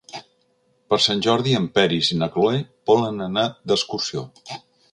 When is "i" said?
2.15-2.19